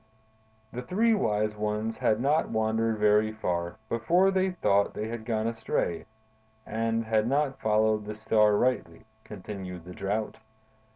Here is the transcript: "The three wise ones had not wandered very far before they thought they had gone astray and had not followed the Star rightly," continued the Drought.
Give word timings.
"The 0.73 0.81
three 0.81 1.13
wise 1.13 1.55
ones 1.55 1.97
had 1.97 2.19
not 2.19 2.49
wandered 2.49 2.97
very 2.97 3.31
far 3.31 3.75
before 3.87 4.31
they 4.31 4.49
thought 4.49 4.95
they 4.95 5.09
had 5.09 5.25
gone 5.25 5.45
astray 5.45 6.07
and 6.65 7.05
had 7.05 7.27
not 7.27 7.59
followed 7.61 8.05
the 8.05 8.15
Star 8.15 8.55
rightly," 8.57 9.05
continued 9.23 9.85
the 9.85 9.93
Drought. 9.93 10.39